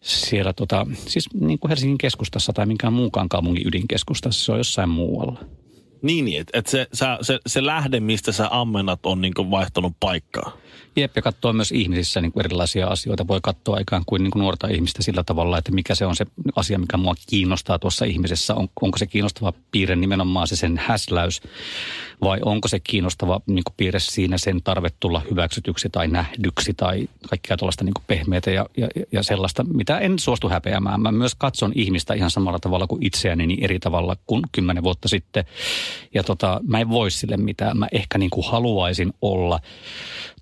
siellä 0.00 0.52
tota, 0.52 0.86
siis 1.06 1.28
niin 1.34 1.58
kuin 1.58 1.68
Helsingin 1.68 1.98
keskustassa 1.98 2.52
tai 2.52 2.66
minkään 2.66 2.92
muukaan 2.92 3.28
kaupungin 3.28 3.66
ydinkeskustassa, 3.66 4.44
se 4.44 4.52
on 4.52 4.58
jossain 4.58 4.88
muualla. 4.88 5.44
Niin, 6.02 6.24
niin 6.24 6.40
että 6.40 6.58
et 6.58 6.66
se, 6.66 6.86
se, 7.22 7.38
se 7.46 7.66
lähde, 7.66 8.00
mistä 8.00 8.32
sä 8.32 8.48
ammennat, 8.50 9.06
on 9.06 9.20
niin 9.20 9.34
vaihtanut 9.50 9.92
paikkaa. 10.00 10.56
Jep, 10.96 11.12
katsoo 11.22 11.52
myös 11.52 11.72
ihmisissä 11.72 12.20
niin 12.20 12.32
kuin 12.32 12.44
erilaisia 12.44 12.86
asioita. 12.86 13.28
Voi 13.28 13.40
katsoa 13.42 13.78
ikään 13.78 14.02
kuin, 14.06 14.22
niin 14.22 14.30
kuin 14.30 14.40
nuorta 14.40 14.68
ihmistä 14.68 15.02
sillä 15.02 15.22
tavalla, 15.22 15.58
että 15.58 15.72
mikä 15.72 15.94
se 15.94 16.06
on 16.06 16.16
se 16.16 16.26
asia, 16.56 16.78
mikä 16.78 16.96
mua 16.96 17.14
kiinnostaa 17.26 17.78
tuossa 17.78 18.04
ihmisessä. 18.04 18.54
On, 18.54 18.68
onko 18.82 18.98
se 18.98 19.06
kiinnostava 19.06 19.52
piirre 19.70 19.96
nimenomaan 19.96 20.46
se 20.48 20.56
sen 20.56 20.78
häsläys, 20.78 21.42
vai 22.22 22.38
onko 22.44 22.68
se 22.68 22.80
kiinnostava 22.80 23.40
niin 23.46 23.64
kuin 23.64 23.74
piirre 23.76 24.00
siinä 24.00 24.38
sen 24.38 24.62
tarve 24.62 24.88
tulla 25.00 25.22
hyväksytyksi 25.30 25.88
tai 25.90 26.08
nähdyksi 26.08 26.74
tai 26.74 27.08
kaikkea 27.30 27.56
tuollaista 27.56 27.84
niin 27.84 27.94
pehmeitä 28.06 28.50
ja, 28.50 28.66
ja, 28.76 28.88
ja 29.12 29.22
sellaista, 29.22 29.64
mitä 29.64 29.98
en 29.98 30.18
suostu 30.18 30.48
häpeämään. 30.48 31.00
Mä 31.00 31.12
myös 31.12 31.34
katson 31.34 31.72
ihmistä 31.74 32.14
ihan 32.14 32.30
samalla 32.30 32.58
tavalla 32.58 32.86
kuin 32.86 33.06
itseäni, 33.06 33.46
niin 33.46 33.64
eri 33.64 33.78
tavalla 33.78 34.16
kuin 34.26 34.42
kymmenen 34.52 34.82
vuotta 34.82 35.08
sitten. 35.08 35.44
Ja 36.14 36.22
tota, 36.22 36.60
mä 36.66 36.80
en 36.80 36.90
voi 36.90 37.10
sille 37.10 37.36
mitään. 37.36 37.78
Mä 37.78 37.88
ehkä 37.92 38.18
niin 38.18 38.30
kuin 38.30 38.46
haluaisin 38.46 39.12
olla 39.22 39.60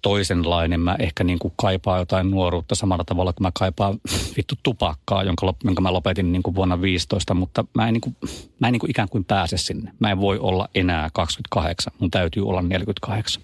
toisenlainen. 0.02 0.80
Mä 0.80 0.96
ehkä 0.98 1.24
niin 1.24 1.38
kuin 1.38 1.54
kaipaan 1.56 1.98
jotain 1.98 2.30
nuoruutta 2.30 2.74
samalla 2.74 3.04
tavalla 3.04 3.32
kuin 3.32 3.42
mä 3.42 3.50
kaipaan 3.54 4.00
vittu 4.36 4.54
tupakkaa, 4.62 5.22
jonka, 5.22 5.54
jonka 5.64 5.82
mä 5.82 5.92
lopetin 5.92 6.32
niin 6.32 6.42
kuin 6.42 6.54
vuonna 6.54 6.80
15, 6.80 7.34
mutta 7.34 7.64
mä 7.74 7.88
en, 7.88 7.92
niin 7.92 8.00
kuin, 8.00 8.16
mä 8.58 8.68
en 8.68 8.72
niin 8.72 8.80
kuin 8.80 8.90
ikään 8.90 9.08
kuin 9.08 9.24
pääse 9.24 9.56
sinne. 9.56 9.92
Mä 9.98 10.10
en 10.10 10.20
voi 10.20 10.38
olla 10.38 10.68
enää 10.74 11.10
28, 11.12 11.92
mun 11.98 12.10
täytyy 12.10 12.48
olla 12.48 12.62
48. 12.62 13.42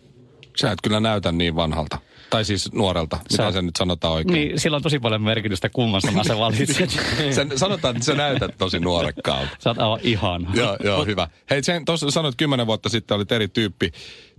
Sä 0.56 0.72
et 0.72 0.78
kyllä 0.82 1.00
näytä 1.00 1.32
niin 1.32 1.56
vanhalta. 1.56 1.98
Tai 2.30 2.44
siis 2.44 2.72
nuorelta. 2.72 3.16
Mitä 3.16 3.36
Sä- 3.36 3.52
se 3.52 3.62
nyt 3.62 3.76
sanotaan 3.76 4.14
oikein? 4.14 4.34
Niin, 4.34 4.60
sillä 4.60 4.76
on 4.76 4.82
tosi 4.82 4.98
paljon 4.98 5.22
merkitystä, 5.22 5.68
kumman 5.68 6.00
sanan 6.00 6.24
sä 6.24 6.38
valitset. 6.38 6.90
Sen, 7.30 7.58
sanotaan, 7.58 7.96
että 7.96 8.06
sä 8.06 8.14
näytät 8.14 8.58
tosi 8.58 8.78
nuorekkaalta. 8.78 9.56
Sä 9.58 9.70
oot 9.70 9.78
aivan 9.78 10.00
ihana. 10.02 10.50
joo, 10.54 10.76
joo, 10.84 11.04
hyvä. 11.04 11.28
Hei, 11.50 11.62
sen 11.62 11.84
tuossa 11.84 12.10
sanoit 12.10 12.34
kymmenen 12.36 12.66
vuotta 12.66 12.88
sitten 12.88 13.14
olit 13.14 13.32
eri 13.32 13.48
tyyppi. 13.48 13.92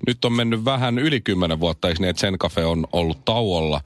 Nyt 0.07 0.25
on 0.25 0.33
mennyt 0.33 0.65
vähän 0.65 0.99
yli 0.99 1.21
kymmenen 1.21 1.59
vuotta, 1.59 1.87
eikö 1.87 2.01
niin, 2.01 2.09
että 2.09 2.19
Zen 2.19 2.37
Cafe 2.37 2.65
on 2.65 2.87
ollut 2.91 3.25
tauolla. 3.25 3.81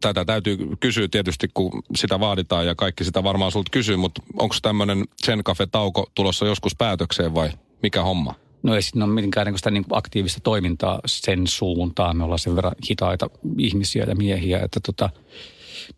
Tätä 0.00 0.24
täytyy 0.24 0.58
kysyä 0.80 1.08
tietysti, 1.08 1.48
kun 1.54 1.82
sitä 1.96 2.20
vaaditaan 2.20 2.66
ja 2.66 2.74
kaikki 2.74 3.04
sitä 3.04 3.24
varmaan 3.24 3.52
sulta 3.52 3.70
kysyy, 3.70 3.96
mutta 3.96 4.22
onko 4.38 4.56
tämmöinen 4.62 5.04
Zen 5.26 5.44
Cafe-tauko 5.44 6.10
tulossa 6.14 6.46
joskus 6.46 6.76
päätökseen 6.76 7.34
vai 7.34 7.50
mikä 7.82 8.02
homma? 8.02 8.34
No 8.62 8.74
ei 8.74 8.82
siinä 8.82 9.04
ole 9.04 9.14
mitenkään 9.14 9.46
niin 9.46 9.58
sitä 9.58 9.70
niin 9.70 9.84
kuin 9.84 9.98
aktiivista 9.98 10.40
toimintaa 10.40 11.00
sen 11.06 11.46
suuntaan. 11.46 12.16
Me 12.16 12.24
ollaan 12.24 12.38
sen 12.38 12.56
verran 12.56 12.74
hitaita 12.90 13.30
ihmisiä 13.58 14.04
ja 14.08 14.14
miehiä, 14.14 14.60
että 14.60 14.80
tota, 14.80 15.10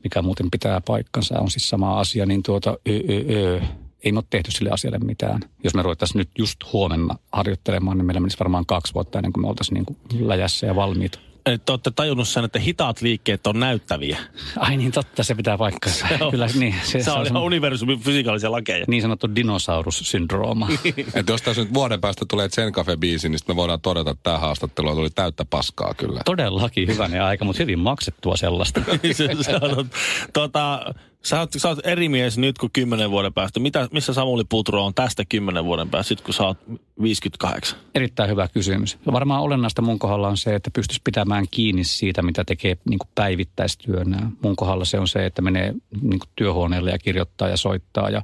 mikä 0.04 0.23
muuten 0.23 0.50
pitää 0.50 0.81
paikkansa 0.81 1.40
on 1.40 1.50
siis 1.50 1.69
sama 1.69 2.00
asia, 2.00 2.26
niin 2.26 2.42
tuota, 2.42 2.71
ö, 2.88 2.92
ö, 2.92 3.35
ö, 3.35 3.61
ei 4.04 4.12
me 4.12 4.19
ole 4.19 4.25
tehty 4.31 4.50
sille 4.50 4.71
asialle 4.71 4.99
mitään. 4.99 5.40
Jos 5.64 5.75
me 5.75 5.83
ruvettaisiin 5.83 6.19
nyt 6.19 6.31
just 6.38 6.59
huomenna 6.73 7.14
harjoittelemaan, 7.33 7.99
niin 7.99 8.07
meillä 8.07 8.21
menisi 8.21 8.38
varmaan 8.38 8.66
kaksi 8.66 8.95
vuotta 8.95 9.19
ennen 9.19 9.33
kuin 9.33 9.42
me 9.42 9.49
oltaisiin 9.49 9.75
niin 9.75 9.85
kuin 9.85 10.28
läjässä 10.28 10.66
ja 10.66 10.76
valmiita. 10.76 11.19
Että 11.46 11.72
olette 11.72 11.90
tajunnut 11.90 12.28
sen, 12.28 12.44
että 12.44 12.58
hitaat 12.58 13.00
liikkeet 13.02 13.46
on 13.46 13.61
näyttäviä. 13.61 14.18
Ai 14.56 14.76
niin 14.76 14.92
totta, 14.92 15.22
se 15.22 15.34
pitää 15.34 15.58
paikkansa. 15.58 16.06
on- 16.20 16.30
Kyllä 16.30 16.46
niin. 16.54 16.75
Se, 16.84 17.02
se 17.02 17.11
on 17.11 17.26
ihan 17.26 17.42
universumin 17.42 18.00
fysikaalisia 18.00 18.52
lakeja. 18.52 18.84
niin 18.88 19.02
sanottu 19.02 19.34
dinosaurussyndrooma. 19.34 20.68
Että 21.14 21.32
jos 21.32 21.42
tässä 21.42 21.62
nyt 21.62 21.75
vuoden 21.75 22.00
päästä 22.00 22.25
tulee 22.28 22.49
Zen 22.49 22.72
Cafe-biisi, 22.72 23.28
niin 23.28 23.38
sitten 23.38 23.46
me 23.49 23.56
voidaan 23.56 23.80
todeta, 23.80 24.11
että 24.11 24.22
tämä 24.22 24.38
haastattelu 24.38 24.94
tuli 24.94 25.11
täyttä 25.11 25.44
paskaa 25.44 25.94
kyllä. 25.94 26.20
Todellakin 26.25 26.88
hyvänä 26.88 27.26
aika, 27.26 27.44
mutta 27.44 27.62
hyvin 27.62 27.78
maksettua 27.78 28.37
sellaista. 28.37 28.80
se, 29.12 29.28
se 29.40 29.54
on, 29.61 29.90
tota, 30.32 30.94
sä, 31.25 31.41
oot, 31.41 31.50
sä 31.57 31.69
oot 31.69 31.87
eri 31.87 32.09
mies 32.09 32.38
nyt 32.38 32.59
kuin 32.59 32.73
kymmenen 32.73 33.11
vuoden 33.11 33.33
päästä. 33.33 33.61
Mitä, 33.61 33.88
missä 33.93 34.12
Samuli 34.12 34.45
Putro 34.49 34.85
on 34.85 34.95
tästä 34.95 35.25
kymmenen 35.29 35.64
vuoden 35.64 35.91
päästä, 35.91 36.09
sit 36.09 36.21
kun 36.21 36.35
sä 36.35 36.45
oot 36.45 36.59
58? 37.02 37.79
Erittäin 37.95 38.31
hyvä 38.31 38.49
kysymys. 38.49 38.99
Varmaan 39.12 39.43
olennaista 39.43 39.83
mun 39.83 39.99
kohdalla 39.99 40.29
on 40.29 40.37
se, 40.37 40.55
että 40.55 40.71
pystyisi 40.71 41.00
pitämään 41.05 41.47
kiinni 41.50 41.85
siitä, 41.85 42.23
mitä 42.23 42.45
tekee 42.45 42.76
niin 42.88 42.99
päivittäistyönä. 43.14 44.31
Mun 44.43 44.57
kohdalla 44.57 44.85
se 44.85 44.99
on 44.99 45.09
se, 45.09 45.26
että 45.26 45.43
menee 45.43 45.75
niin 46.02 46.21
työhuoneelle 46.37 46.91
ja 46.91 46.99
kirjoittaa 46.99 47.49
ja 47.49 47.57
soittaa 47.57 48.11
ja, 48.11 48.23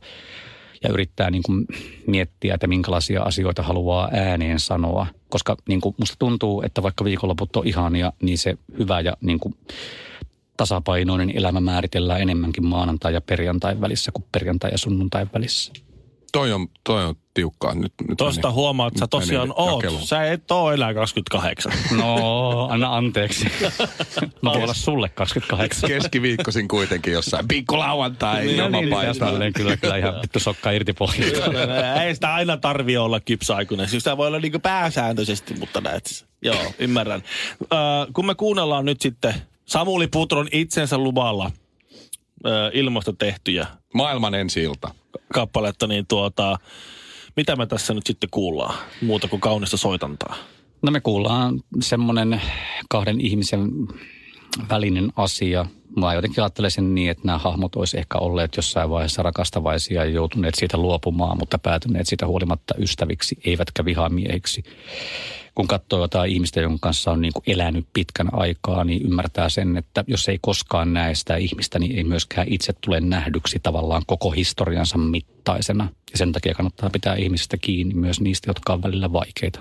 ja 0.82 0.90
yrittää 0.90 1.30
niin 1.30 1.42
miettiä, 2.06 2.54
että 2.54 2.66
minkälaisia 2.66 3.22
asioita 3.22 3.62
haluaa 3.62 4.08
ääneen 4.12 4.60
sanoa. 4.60 5.06
Koska 5.28 5.56
niin 5.68 5.80
musta 5.98 6.16
tuntuu, 6.18 6.62
että 6.62 6.82
vaikka 6.82 7.04
viikonloput 7.04 7.56
on 7.56 7.66
ihania, 7.66 8.12
niin 8.22 8.38
se 8.38 8.58
hyvä 8.78 9.00
ja 9.00 9.16
niin 9.20 9.38
tasapainoinen 10.58 11.30
elämä 11.38 11.60
määritellään 11.60 12.20
enemmänkin 12.20 12.66
maanantai 12.66 13.14
ja 13.14 13.20
perjantai 13.20 13.80
välissä 13.80 14.12
kuin 14.12 14.24
perjantai 14.32 14.70
ja 14.70 14.78
sunnuntai 14.78 15.26
välissä. 15.34 15.72
Toi 16.32 16.52
on, 16.52 16.68
toi 16.84 17.04
on 17.04 17.14
tiukkaa. 17.34 17.74
Nyt, 17.74 17.92
nyt 18.08 18.18
meni- 18.20 18.52
huomaat, 18.54 18.92
että 18.92 19.00
sä 19.00 19.06
tosiaan 19.06 19.52
oot. 19.56 19.82
jakeluun. 19.82 20.06
Sä 20.06 20.24
et 20.32 20.50
oo 20.50 20.72
enää 20.72 20.94
28. 20.94 21.72
No, 21.96 22.68
anna 22.70 22.96
anteeksi. 22.96 23.44
Mä 24.42 24.50
voin 24.50 24.62
olla 24.62 24.74
sulle 24.74 25.08
28. 25.08 25.88
Keskiviikkoisin 25.90 26.68
kuitenkin 26.68 27.12
jossain 27.12 27.48
pikkulauantai 27.48 28.44
Niin, 28.44 28.56
ilman 28.56 28.72
niin, 28.72 28.88
paitaa. 28.88 29.14
täsmälleen 29.14 29.52
kyllä, 29.52 29.76
kyllä 29.76 29.96
ihan 29.96 30.14
vittu 30.22 30.40
sokka 30.40 30.70
irti 30.70 30.92
pohjasta. 30.92 32.02
Ei 32.04 32.14
sitä 32.14 32.34
aina 32.34 32.56
tarvi 32.56 32.96
olla 32.96 33.20
kypsäaikuinen. 33.20 33.88
Siis 33.88 34.00
sitä 34.04 34.16
voi 34.16 34.26
olla 34.26 34.38
niinku 34.40 34.58
pääsääntöisesti, 34.58 35.54
mutta 35.54 35.80
näet. 35.80 36.26
Joo, 36.42 36.72
ymmärrän. 36.78 37.22
Ö, 37.62 37.66
kun 38.12 38.26
me 38.26 38.34
kuunnellaan 38.34 38.84
nyt 38.84 39.00
sitten 39.00 39.34
Samuli 39.68 40.06
Putron 40.06 40.48
itsensä 40.52 40.98
luvalla 40.98 41.50
ö, 42.46 42.70
ilmasta 42.74 43.12
tehtyjä 43.12 43.66
Maailman 43.94 44.34
ensi 44.34 44.62
ilta. 44.62 44.94
kappaletta, 45.32 45.86
niin 45.86 46.06
tuota, 46.06 46.58
Mitä 47.36 47.56
me 47.56 47.66
tässä 47.66 47.94
nyt 47.94 48.06
sitten 48.06 48.30
kuullaan, 48.30 48.74
muuta 49.02 49.28
kuin 49.28 49.40
kaunista 49.40 49.76
soitantaa? 49.76 50.36
No 50.82 50.92
me 50.92 51.00
kuullaan 51.00 51.60
semmoinen 51.80 52.42
kahden 52.88 53.20
ihmisen 53.20 53.70
välinen 54.70 55.12
asia. 55.16 55.66
Mä 55.96 56.14
jotenkin 56.14 56.42
ajattelen 56.42 56.70
sen 56.70 56.94
niin, 56.94 57.10
että 57.10 57.26
nämä 57.26 57.38
hahmot 57.38 57.76
olisi 57.76 57.98
ehkä 57.98 58.18
olleet 58.18 58.56
jossain 58.56 58.90
vaiheessa 58.90 59.22
rakastavaisia 59.22 60.04
ja 60.04 60.10
joutuneet 60.10 60.54
siitä 60.54 60.76
luopumaan, 60.76 61.38
mutta 61.38 61.58
päätyneet 61.58 62.06
siitä 62.06 62.26
huolimatta 62.26 62.74
ystäviksi, 62.78 63.38
eivätkä 63.44 63.84
vihamiehiksi. 63.84 64.62
Kun 65.54 65.68
katsoo 65.68 66.00
jotain 66.00 66.32
ihmistä, 66.32 66.60
jonka 66.60 66.78
kanssa 66.80 67.10
on 67.10 67.20
niin 67.20 67.32
kuin 67.32 67.42
elänyt 67.46 67.86
pitkän 67.92 68.28
aikaa, 68.32 68.84
niin 68.84 69.02
ymmärtää 69.02 69.48
sen, 69.48 69.76
että 69.76 70.04
jos 70.06 70.28
ei 70.28 70.38
koskaan 70.40 70.92
näe 70.92 71.14
sitä 71.14 71.36
ihmistä, 71.36 71.78
niin 71.78 71.96
ei 71.96 72.04
myöskään 72.04 72.46
itse 72.50 72.72
tule 72.80 73.00
nähdyksi 73.00 73.58
tavallaan 73.62 74.02
koko 74.06 74.30
historiansa 74.30 74.98
mittaisena. 74.98 75.88
Ja 76.12 76.18
sen 76.18 76.32
takia 76.32 76.54
kannattaa 76.54 76.90
pitää 76.90 77.14
ihmisistä 77.14 77.56
kiinni 77.56 77.94
myös 77.94 78.20
niistä, 78.20 78.50
jotka 78.50 78.72
on 78.72 78.82
välillä 78.82 79.12
vaikeita. 79.12 79.60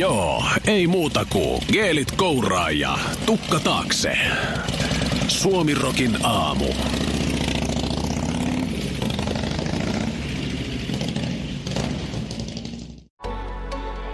Joo, 0.00 0.44
ei 0.66 0.86
muuta 0.86 1.24
kuin 1.24 1.62
geelit 1.72 2.10
kouraa 2.10 2.70
ja 2.70 2.98
tukka 3.26 3.60
taakse. 3.60 4.18
Suomirokin 5.28 6.18
aamu. 6.22 6.64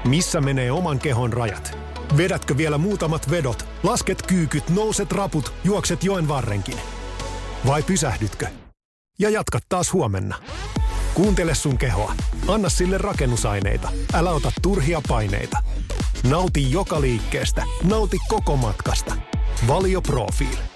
Missä 0.05 0.41
menee 0.41 0.73
oman 0.73 0.99
kehon 0.99 1.33
rajat? 1.33 1.79
Vedätkö 2.17 2.57
vielä 2.57 2.79
muutamat 2.79 3.31
vedot, 3.31 3.67
lasket 3.83 4.23
kyykyt, 4.23 4.71
nouset 4.71 5.13
raput, 5.13 5.53
juokset 5.65 6.05
joen 6.05 6.29
varrenkin? 6.29 6.79
Vai 7.67 7.83
pysähdytkö? 7.83 8.47
Ja 9.19 9.31
jatkat 9.31 9.63
taas 9.69 9.93
huomenna. 9.93 10.37
Kuuntele 11.15 11.55
sun 11.55 11.79
kehoa. 11.79 12.13
Anna 12.49 12.69
sille 12.69 12.99
rakennusaineita. 12.99 13.89
Älä 14.15 14.31
ota 14.31 14.53
turhia 14.63 15.03
paineita. 15.09 15.59
Nauti 16.31 16.73
joka 16.73 17.01
liikkeestä. 17.01 17.63
Nauti 17.83 18.17
koko 18.29 18.57
matkasta. 18.57 19.15
Valio 19.69 20.03
Profiili. 20.03 20.76